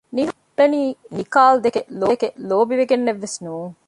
ނިހާ 0.15 0.31
އުޅުނީ 0.57 0.81
ނިކާލްދެކެ 1.17 1.81
ލޯބިވެގެނެއްވެސް 2.49 3.37
ނޫން 3.45 3.71